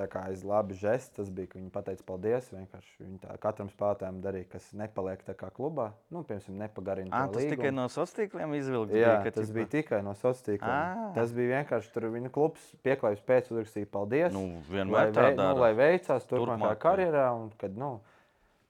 [0.00, 2.48] tā kā aiz labi žests, tas bija, ka viņi pateica paldies.
[2.54, 5.90] Viņi tā katram spēlētājam darīja, kas nepaliek tā kā klubā.
[6.12, 7.10] Nu, piemēram, nepagarina.
[7.28, 7.76] To tas tikai līgumu.
[7.76, 8.96] no sociāliem tīkliem izvilkts.
[8.96, 11.02] Jā, bija, tas ķipa- bija tikai no sociāliem tīkliem.
[11.18, 14.32] Tas bija vienkārši tur viņa klubs pieklājības pēc uzrakstīja paldies.
[14.32, 16.80] Nu, lai, vienmēr tā vei, nu, lai veicās turpmākajā Turpmāk, jā.
[16.86, 17.26] karjerā.
[17.36, 17.92] Un, kad, nu,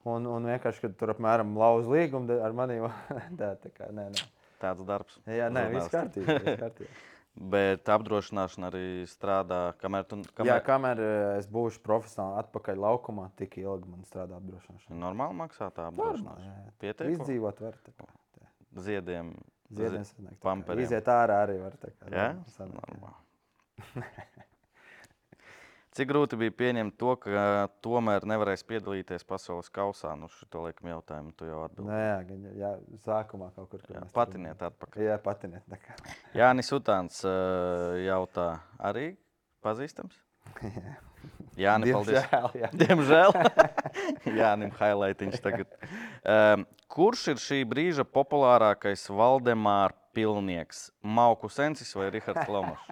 [0.05, 2.81] un, un vienkārši, kad tur apmēram lauza līgumu ar mani,
[3.41, 4.27] tā, tā kā nē, nē.
[4.61, 5.15] Tāds darbs.
[5.25, 6.37] Jā, nē, viss kārtībā.
[7.31, 10.63] Bet apdrošināšana arī strādā, kamēr tu Jā, kamēr...
[10.67, 14.97] kamēr eh, es būšu profesionāli atpakaļ laukumā, tik ilgi man strādā apdrošināšana.
[14.99, 16.73] normāli maksā tā apdrošināšana.
[16.83, 17.13] Pietiek.
[17.15, 17.79] Izdzīvot var.
[17.87, 18.49] tā kā, tā.
[18.83, 19.31] Ziediem.
[19.71, 20.83] Ziedens sanāk, pamperiem.
[20.83, 21.77] Iziet ārā arī var.
[21.79, 22.99] tā kā, Jā, sanāk, jā.
[22.99, 24.09] normāli.
[25.91, 30.13] Cik grūti bija pieņemt to, ka tomēr nevarēs piedalīties pasaules kausā?
[30.15, 32.05] Nu, šo laikam jautājumu tu jau atbildēji.
[32.07, 32.71] jā, gan, jā,
[33.03, 33.83] sākumā kaut kur.
[33.89, 34.71] Jā, tur patiniet bijām.
[34.71, 35.03] atpakaļ.
[35.09, 35.77] Jā, patiniet.
[36.39, 37.19] Jānis Utāns
[38.05, 38.47] jautā,
[38.79, 39.09] arī
[39.65, 40.15] pazīstams?
[41.59, 42.23] Jā, paldies.
[42.23, 42.69] Diemžēl, jā.
[42.81, 43.33] Diemžēl.
[44.39, 45.73] Jānim highlightiņš tagad.
[46.23, 50.87] Um, kurš ir šī brīža populārākais Valdemāra pilnieks?
[51.03, 52.87] Mauku Sensis vai Rihards Lomašs?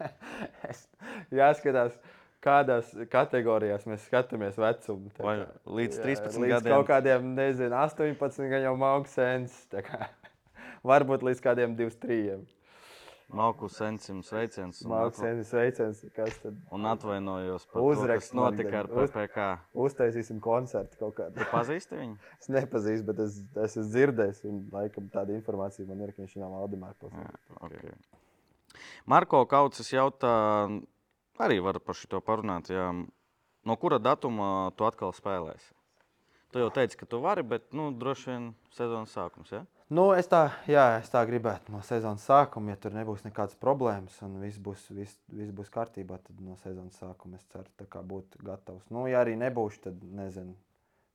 [0.70, 0.86] Es-
[1.34, 1.96] Jāskatās,
[2.44, 5.10] kādās kategorijās mēs skatāmies vecumu.
[5.18, 5.48] kā.
[5.66, 6.72] līdz Jā, 13 līdz gadiem?
[6.76, 9.58] Kaut kādiem, nezinu, 18, gan jau augstsens.
[10.86, 12.40] Varbūt līdz kādiem 23.
[13.30, 14.80] Mauku Sensim sveiciens.
[14.82, 16.00] atva- Augstsens, sveiciens.
[16.16, 16.56] Kas tad?
[16.74, 18.96] Un atvainojos par Uzrakst to, kas notika ar gan.
[19.04, 19.92] Uz-.
[19.92, 21.44] Uztaisīsim koncertu kaut kādu.
[21.52, 22.16] Pazīsti viņu?
[22.40, 24.42] Es nepazīstu, bet es, es esmu dzirdējis.
[24.50, 27.38] Un, laikam, tāda informācija man ir, ka viņš nav Valdemāra pilsētā.
[27.68, 27.94] Okay.
[29.06, 30.32] Marko Kaucis jautā,
[31.40, 32.70] arī var par šo parunāt.
[32.72, 32.90] Jā.
[33.64, 35.74] No kura datuma tu atkal spēlēsi?
[36.50, 39.52] Tu jau teici, ka tu vari, bet nu, droši vien sezonas sākums.
[39.54, 39.60] Ja?
[39.90, 44.16] Nu, es, tā, jā, es tā gribētu no sezonas sākuma, ja tur nebūs nekādas problēmas
[44.26, 47.70] un viss būs, viss, viss būs kārtībā, tad no sezonas sākuma es ceru,
[48.14, 48.88] būt gatavs.
[48.90, 50.56] Nu, ja arī nebūšu, tad nezinu,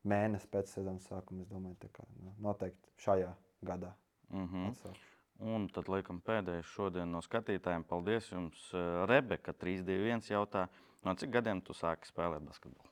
[0.08, 3.92] mēnesi pēc sezonas sākuma, es domāju, kā, nu, noteikti šajā gadā
[4.30, 4.70] Mm -hmm.
[4.70, 5.15] atsākšu.
[5.44, 7.84] Un tad, laikam, pēdējais šodien no skatītājiem.
[7.88, 10.68] Paldies jums, eh, Rebeka, 321 jautā,
[11.04, 12.92] no cik gadiem tu sāki spēlēt basketbolu?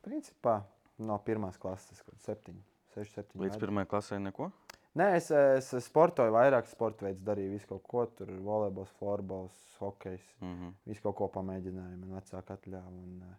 [0.00, 0.62] Principā
[0.98, 2.56] no pirmās klases, kaut 7,
[2.94, 3.40] 6, 7.
[3.44, 4.50] Līdz pirmajai klasē neko?
[4.96, 8.06] Nē, es, es sportoju vairāk, sporta veids darīju visu kaut ko.
[8.06, 10.24] Tur bija volejbols, florbols, hokejs.
[10.40, 10.72] Mm -hmm.
[10.90, 12.88] Visu kaut ko pamēģināju, man vecāki atļāva.
[12.88, 13.36] Un, uh,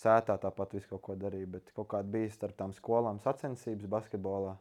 [0.00, 4.56] sētā tāpat visu kaut ko darīju, bet kaut kāda bija starp tām skolām sacensības basketbolā.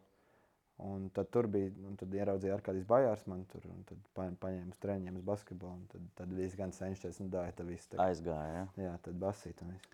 [0.80, 4.30] Un tad tur bija, un tad ieraudzīja ar kādiem bajārs man tur, un tad pa-
[4.46, 5.74] paņēma uz treniņiem uz basketbolu.
[5.74, 7.90] un Tad, tad viss gan cenšas, un dāja tā viss.
[7.92, 8.54] Tā, Aizgāja.
[8.78, 8.86] Ja?
[8.86, 9.90] jā, tad basīt un viss.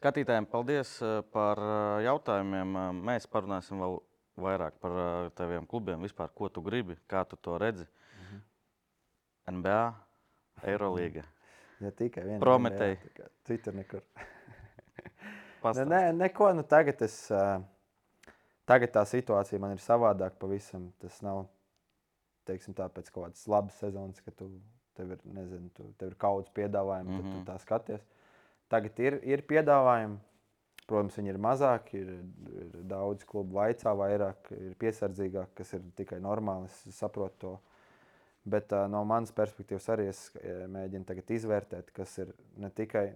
[0.00, 2.76] Skatītājiem paldies eh, par eh, jautājumiem.
[2.76, 3.98] Eh, Mēs parunāsim vēl
[4.40, 7.84] vairāk par taviem klubiem, vispār, ko tu gribi, kā tu to redzi.
[9.50, 9.82] NBA,
[10.72, 11.26] Eurolīga.
[11.80, 12.40] Ja tikai viena
[13.16, 14.02] kā Citur nekur.
[15.60, 15.88] Ne, Pastāst.
[15.92, 16.46] nē, neko.
[16.56, 17.60] Nu, tagad, es, uh,
[18.70, 20.90] tagad tā situācija man ir savādāka pavisam.
[21.02, 21.44] Tas nav
[22.48, 24.48] teiksim, tā, pēc kaut kādas labas sezonas, ka tu,
[24.98, 27.22] tev ir, nezinu, tu, tev ir kaut kāds piedāvājums, mm -hmm.
[27.22, 27.44] tad Mhm.
[27.44, 28.06] tu tā skaties.
[28.68, 30.18] Tagad ir, ir piedāvājumi.
[30.86, 32.08] Protams, viņi ir mazāki, ir,
[32.60, 36.64] ir daudz klubu vaicā, vairāk ir piesardzīgāk, kas ir tikai normāli.
[36.64, 37.60] Es saprotu to.
[38.44, 40.32] Bet uh, no manas perspektīvas arī es
[40.66, 43.12] mēģinu izvērtēt, kas ir ne tikai,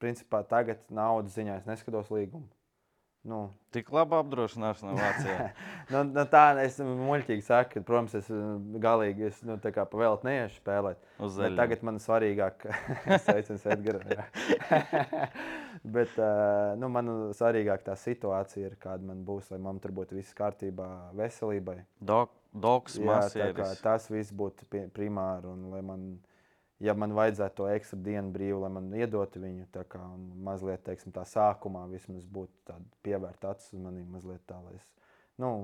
[0.00, 2.48] principā tagad naudas ziņā es neskatos līgumu.
[3.24, 3.38] Nu,
[3.72, 5.46] Tik laba apdrošināšana Vācijā.
[5.92, 9.86] nu, nu, tā es muļķīgi saku, ka, protams, es uh, galīgi es, nu, tā kā
[9.88, 11.00] pa velti neiešu spēlēt.
[11.56, 12.66] Tagad man svarīgāk,
[13.24, 14.04] sveicams, Edgars.
[15.96, 20.20] Bet uh, nu, man svarīgāk tā situācija ir, kāda man būs, lai man tur būtu
[20.20, 21.80] viss kārtībā, veselībai.
[22.04, 25.48] Dok, doks, Jā, tā kā tas viss būtu primāri.
[25.48, 26.06] Un, lai man,
[26.84, 30.00] ja man vajadzētu to ekstra dienu brīvu, lai man iedotu viņu, tā kā
[30.44, 34.86] mazliet teiksim, tā sākumā vismaz būtu pievērta acis uz maniem, mazliet tā, lai es.
[35.40, 35.54] Nu,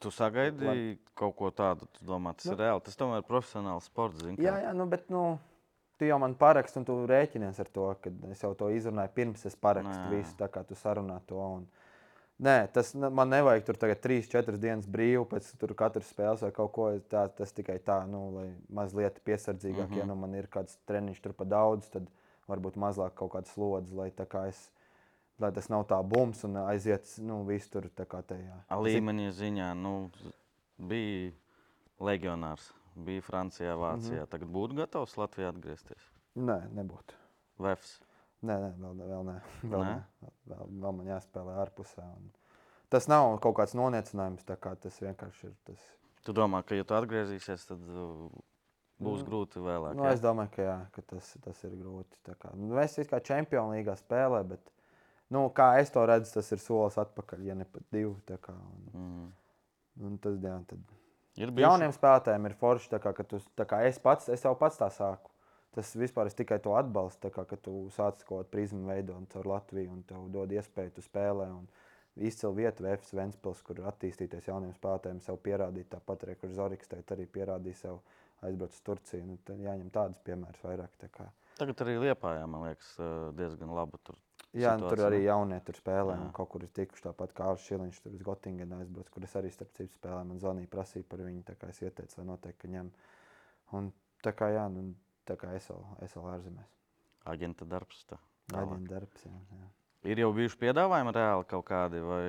[0.00, 2.54] Tu sagaidīji kaut ko tādu, tu domā, tas Nu.
[2.54, 2.80] ir reāli.
[2.86, 4.22] Tas tomēr ir profesionāls sports.
[4.24, 4.42] zini kā.
[4.46, 5.38] jā, jā, nu, bet nu,
[6.00, 9.44] tu jau man paraksti, un tu rēķinies ar to, ka es jau to izrunāju pirms
[9.44, 10.14] es parakstu Nē.
[10.14, 11.36] visu, tā kā tu sarunā to.
[11.36, 11.66] Un,
[12.42, 16.72] Nē, tas man nevajag tur tagad 3, 4 dienas brīvi, pēc katras spēles vai kaut
[16.74, 17.36] ko tādu.
[17.38, 19.98] Tas tikai tā, nu, lai mazliet piesardzīgāk, mm -hmm.
[20.02, 22.08] ja nu man ir kāds treniņš tur pa daudz, tad
[22.50, 24.70] varbūt mazāk kaut kāds slodzi, lai, tā kā es,
[25.38, 28.58] lai tas nav tā bums un aiziet nu, viss tur tā kā tajā.
[28.68, 30.10] A Līmeņa ziņā nu,
[30.78, 31.30] bija
[32.00, 32.72] legionārs.
[32.94, 34.18] Bija Francijā, Vācijā.
[34.18, 34.28] Mm -hmm.
[34.28, 36.10] Tagad būtu gatavs Latvijā atgriezties.
[36.36, 37.14] Nē, nebūtu.
[37.58, 38.00] Vefs.
[38.42, 39.34] Nē, nē, vēl, vēl nē.
[39.62, 39.96] Vēl, Nē?
[40.22, 40.30] nē?
[40.52, 42.06] Vēl, vēl man jāspēlē ārpusē.
[42.18, 42.30] Un...
[42.92, 45.52] Tas nav kaut kāds noniecinājums, kā tas vienkārši ir.
[45.68, 45.84] Tas...
[46.26, 48.26] Tu domā, ka, ja tu atgriezīsies, tad uh,
[49.02, 49.96] būs Nu, grūti vēlāk.
[49.98, 50.12] Nu, jā?
[50.16, 52.20] es domāju, ka, jā, ka tas, tas ir grūti.
[52.28, 54.72] Kā, nu, es kā čempionu līgā spēlēju, bet
[55.34, 58.14] nu, kā es to redzu, tas ir solis atpakaļ, ja ne pat divi.
[58.42, 59.30] Kā, un, Mm.
[60.08, 60.94] un tas, jā, tad...
[61.40, 64.76] Ir bijuši Jauniem spēlētājiem ir forši, kā, ka tu, kā es pats, es jau pats
[64.80, 65.31] tā sāku.
[65.72, 69.28] Tas vispār es tikai to atbalstu, tā kā, ka tu sāc kaut kādu prizmu veidot
[69.32, 71.48] caur Latviju un tev dod iespēju, tu spēlē.
[71.54, 71.68] Un
[72.28, 75.88] izcila vieta VFS Ventspils, kur attīstīties jauniem spēlētājiem, sev pierādīt.
[75.94, 78.02] Tāpat arī, kur Zorigs tagad arī pierādīja sev
[78.44, 79.24] aizbraukt uz Turciju.
[79.30, 80.92] Nu, tad jāņem tādus piemērus vairāk.
[81.00, 81.30] Tā kā.
[81.56, 82.92] Tagad arī Liepājā, man liekas,
[83.38, 84.00] diezgan laba.
[84.04, 84.20] Tur
[84.52, 86.24] Jā, nu, tur arī jaunie tur spēlē, Jā.
[86.26, 89.48] un kaut kur ir tikuši tāpat kā Šiliņš, tur uz Gotingenu aizbrauc, kur es arī
[89.52, 90.28] starp citu spēlēju.
[90.28, 92.90] Man zvanīja, prasīja par viņu, tā kā es ieteicu, lai noteikti ka ņem.
[93.78, 93.88] Un
[94.20, 94.90] tā kā jā, nu,
[95.32, 96.74] tā kā es vēl, es vēl ārzemēs.
[97.32, 98.04] Aģenta darbs.
[98.10, 98.18] tā.
[98.52, 99.70] Aģenta darbs, jā, jā.
[100.12, 102.24] Ir jau bijuši piedāvājumi reāli kaut kādi, vai,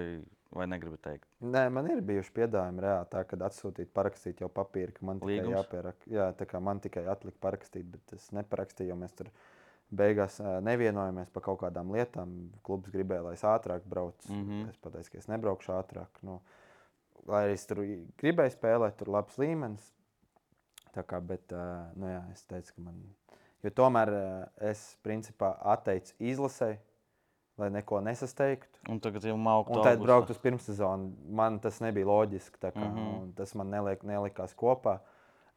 [0.54, 1.26] vai negribu teikt?
[1.42, 5.40] Nē, man ir bijuši piedāvājumi reāli tā, kad atsūtīt, parakstīt jau papīru, ka man tikai
[5.40, 5.56] Līgums?
[5.58, 6.06] jāpierak.
[6.14, 9.32] Jā, tā kā man tikai atlika parakstīt, bet es neparakstīju, jo mēs tur
[9.94, 12.38] beigās nevienojamies par kaut kādām lietām.
[12.66, 14.30] Klubs gribēja, lai es ātrāk braucu.
[14.30, 14.70] Mhm.
[14.70, 16.22] Es pateicu, ka es nebraukšu ātrāk.
[16.22, 16.40] Nu,
[17.26, 17.82] lai arī es tur
[18.22, 19.90] gribēju spēlēt, tur labs līmenis.
[20.94, 21.54] Tā kā, bet,
[21.98, 22.98] nu, jā, es teicu, ka man.
[23.64, 24.12] Jo tomēr
[24.72, 26.76] es principā atteicu izlasē,
[27.58, 28.82] lai neko nesasteigtu.
[28.92, 29.78] Un tagad jau mauktu.
[29.78, 31.12] Un tad braukt uz pirmssezonu.
[31.40, 32.60] Man tas nebija loģiski.
[32.60, 32.94] Kā, mm.
[32.98, 33.34] -hmm.
[33.38, 35.00] Tas man neliek, nelikās kopā.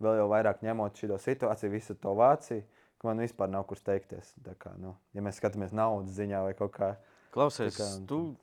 [0.01, 2.63] Vēl jau vairāk ņemot šo situāciju, visu to Vāciju,
[2.99, 4.35] ka man vispār nav kur steigties.
[4.59, 6.97] Kā, nu, ja mēs skatāmies naudas ziņā vai kaut kā
[7.37, 8.37] Klausies, kā- tu,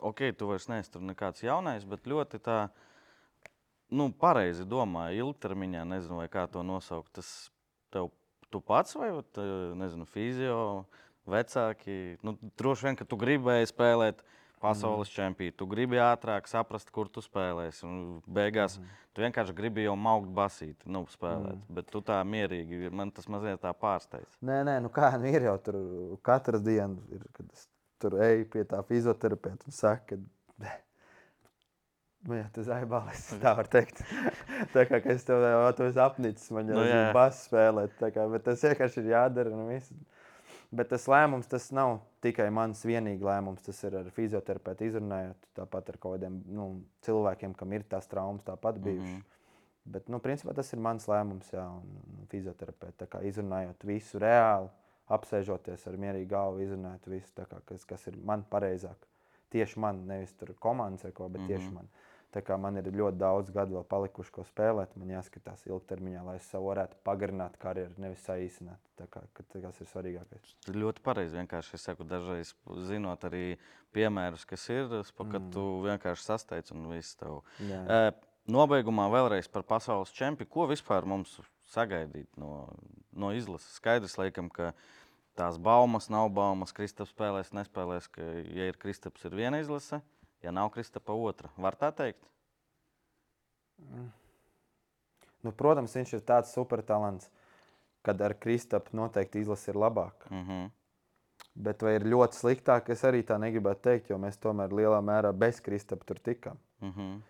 [0.00, 2.68] ok, tu vairs neesi tur nekāds jaunais, bet ļoti tā,
[3.90, 7.12] nu, pareizi domā, ilgtermiņā, nezinu, kā to nosaukt.
[7.18, 7.32] Tas
[7.94, 8.10] tev,
[8.52, 10.58] tu pats vai, eh, nezinu, fizio,
[11.26, 14.24] vecāki, nu, droši vien, ka tu gribēji spēlēt
[14.64, 15.14] pasaules mm.
[15.14, 17.84] čempionu, tu gribi ātrāk saprast, kur tu spēlēsi.
[17.88, 18.94] Un beigās mm.
[19.12, 21.58] tu vienkārši gribi jau maukt basīt, nu, spēlēt.
[21.58, 21.76] Mm.
[21.78, 24.38] Bet tu tā mierīgi, man tas mazliet tā pārsteidz.
[24.44, 25.80] Nē, nē, nu kā nu ir jau tur
[26.24, 27.68] katru dienu, ir, kad es
[28.02, 30.20] tur eju pie tā fizioterapeita un saku,
[30.60, 30.72] ka
[32.26, 33.26] nu, jā, tas ir balis.
[33.42, 34.00] Tā var teikt.
[34.74, 37.96] tā kā es tev jau to esmu apnicis, man jau Nu, ir bass spēlēt.
[38.14, 39.50] Kā, bet tas vienkārši ir jādara.
[39.52, 39.92] Un viss.
[40.74, 43.62] bet tas lēmums tas nav tikai mans vienīgs lēmums.
[43.62, 48.42] Tas ir ar fizioterapeitu izrunājot, tāpat ar kaut kādiem nu, cilvēkiem, kam ir tās traumas,
[48.42, 49.04] tāpat bijušas.
[49.04, 49.20] Mm Mhm.
[49.20, 49.30] -hmm.
[49.84, 51.82] Bet, nu, principā tas ir mans lēmums, jā, un,
[52.30, 53.04] fizioterapeits.
[53.22, 54.70] Izrunājot visu reāli,
[55.12, 58.96] apsēžoties ar mierīgu galvu, izrunājot visu, kā, kas, kas ir man pareizāk.
[59.50, 61.48] Tieši man, nevis tur komandas vai ko, bet mm -hmm.
[61.48, 61.74] tieši Mhm.
[61.74, 61.88] man.
[62.34, 66.34] Tā kā man ir ļoti daudz gadu vēl palikuši, ko spēlēt, man jāskatās ilgtermiņā, lai
[66.40, 68.80] es sev varētu pagarināt karjeru, nevis saīsināt.
[68.98, 70.54] Tā kā, ka tas ir svarīgākais.
[70.64, 71.38] Tas ir ļoti pareizi.
[71.38, 72.50] Vienkārši es saku, dažreiz
[72.88, 73.44] zinot arī
[73.94, 75.52] piemērus, kas ir, kad Mm.
[75.54, 77.42] tu vienkārši sasteidz un viss tev.
[77.62, 77.82] Jā.
[77.86, 78.12] E,
[78.50, 80.50] Nobeigumā vēlreiz par pasaules čempionu.
[80.50, 81.38] Ko vispār mums
[81.72, 82.68] sagaidīt no,
[83.12, 83.78] no izlases?
[83.78, 84.74] Skaidrs, laikam, ka
[85.38, 86.74] tās baumas nav baumas.
[86.76, 88.10] Kristaps spēlēs, nespēlēs.
[88.12, 88.20] Ka,
[88.52, 90.02] ja ir Kristaps, ir viena izlase,
[90.44, 91.50] ja nav Kristapa, otra.
[91.56, 92.28] Var tā teikt?
[95.44, 97.28] Nu, protams, viņš ir tāds supertalants,
[98.04, 100.30] kad ar Kristapu noteikti izlase ir labāka.
[100.30, 100.70] Mm -hmm.
[101.54, 105.32] Bet vai ir ļoti sliktāk, es arī tā negribētu teikt, jo mēs tomēr lielā mērā
[105.32, 106.58] bez Kristapa tur tikām.
[106.80, 107.20] Mm -hmm.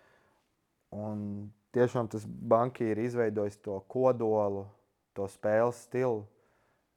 [0.91, 4.67] Un tiešām tas banki ir izveidojis to kodolu,
[5.13, 6.27] to spēles stilu.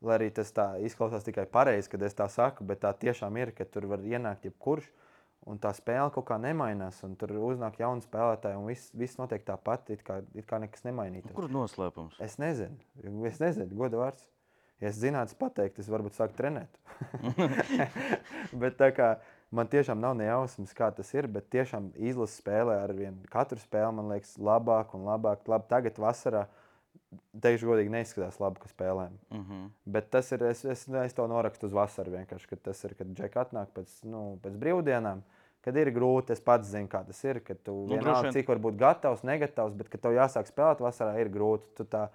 [0.01, 3.51] Lai arī tas tā izklausās tikai pareizi, kad es tā saku, bet tā tiešām ir,
[3.51, 4.91] ka tur var ienākt jebkurš.
[5.47, 6.99] Un tā spēle kaut kā nemainās.
[7.07, 10.85] un Tur uznāk jauni spēlētāji, un viss, viss notiek tāpat, it kā, it kā nekas
[10.87, 11.35] nemainītos.
[11.37, 12.19] Kur noslēpums?
[12.23, 12.77] Es nezinu,
[13.27, 14.27] es nezinu, godu vārds.
[14.77, 16.75] Ja es zinātu, pateikt, es varbūt sāku trenēt.
[18.61, 19.15] bet tā kā
[19.49, 23.95] man tiešām nav nejausmas, kā tas ir, bet tiešām izlases spēlē ar vienu katru spēli,
[23.97, 25.47] man liekas, labāk un labāk.
[25.49, 26.43] Labi, tagad vasarā,
[27.41, 29.17] teikšu godīgi, neizskatās labi, ka spēlēm.
[29.31, 29.65] Mm -hmm.
[29.97, 33.07] Bet tas ir, es, es, es to norakstu uz vasaru vienkārši, kad tas ir, kad
[33.17, 35.23] Džeka atnāk pēc, nu, pēc brīvdienām.
[35.67, 37.41] Kad ir grūti, es pats zinu, kā tas ir.
[37.43, 41.17] Kad tu Nu, vienalga, cik var būt gatavs, negatavs, bet kad tev jāsāk spēlēt vasarā,
[41.19, 41.67] ir grūti.
[41.75, 42.05] Tu tā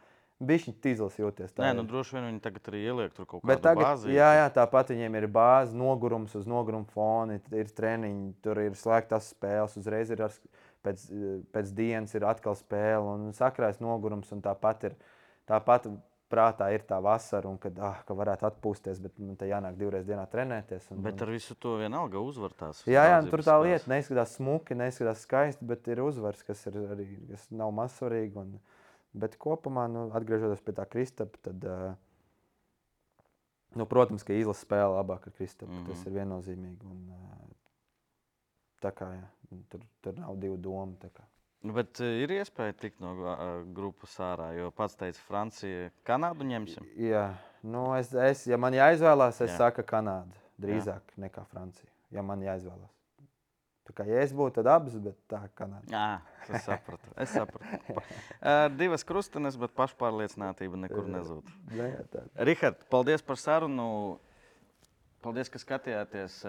[0.42, 1.52] bišķiņi tīzlis jūties.
[1.54, 4.14] tā Nē, nu droši vien viņi tagad arī ieliek tur kaut kādu tagad, bāzi.
[4.16, 9.30] jā, jā, tāpat viņiem ir bāze, nogurums uz noguruma fona, ir treniņi, tur ir slēgtas
[9.36, 10.34] spēles, uzreiz ir ar,
[10.86, 11.04] pēc,
[11.54, 14.32] pēc dienas ir atkal spēle un sakrājas nogurums.
[14.34, 14.96] un Tāpat ir
[15.50, 15.92] tāpat
[16.32, 20.06] prātā ir tā vasara, un kad, ah, ka varētu atpūsties, bet man te jānāk divreiz
[20.08, 20.90] dienā trenēties.
[20.94, 22.80] Un, Bet ar visu to vienalga uzvar tās.
[22.88, 26.78] Jā, jā, nu, tur tā lieta neizskatās smuki, neizskatās skaisti, bet ir uzvars, kas ir
[26.96, 28.36] arī kas nav mazsvarīgi.
[28.42, 28.56] Un,
[29.14, 31.92] bet kopumā, nu, atgriežoties pie tā Kristapa, tad, uh,
[33.76, 35.72] nu, protams, ka izlases spēle labāk ar Kristapu.
[35.72, 35.88] Mm -hmm.
[35.88, 36.08] Tas Mhm.
[36.08, 36.84] ir viennozīmīgi.
[36.90, 37.48] Un, uh,
[38.82, 39.28] tā kā jā,
[39.68, 40.96] tur, tur nav divu domu.
[41.62, 41.68] Kā.
[41.68, 43.14] Nu, Bet uh, ir iespēja tikt no
[43.74, 46.88] grupas ārā, jo pats teica, Francija, Kanādu ņemsim.
[46.98, 47.30] Jā,
[47.62, 49.60] nu, es, es, ja man jāizvēlās, es Jā.
[49.66, 51.22] saku Kanādu drīzāk jā.
[51.28, 51.88] nekā Francija.
[52.12, 52.90] Ja man jāizvēlās.
[53.82, 55.88] Tā kā ja es būtu, tad abas, bet tā Kanāda.
[55.90, 56.20] Jā,
[56.54, 57.14] es sapratu.
[57.18, 57.96] Es sapratu.
[58.42, 61.50] Uh, divas krustenes, bet pašpārliecinātība nekur nezūd.
[62.12, 62.22] Tā.
[62.46, 64.18] Rihard, paldies par sarunu.
[65.22, 66.40] Paldies, ka skatījāties.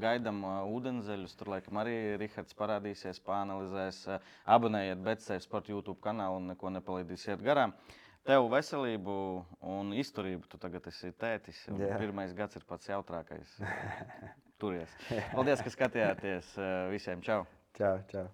[0.00, 0.38] Gaidām
[0.72, 1.34] ūdenzeļus.
[1.36, 3.98] Tur laikam arī Rihards parādīsies, pāanalizēs.
[4.56, 7.74] Abonējiet Betsēju sporta YouTube kanālu un neko nepalaidīsiet garām.
[8.24, 9.16] Tev veselību
[9.74, 10.48] un izturību.
[10.48, 11.66] Tu tagad esi tētis.
[12.00, 13.58] Pirmais gads ir pats jautrākais.
[14.62, 14.96] Turies.
[15.34, 16.54] Paldies, ka skatījāties.
[16.94, 17.42] Visiem čau!
[17.76, 18.28] Čau, čau.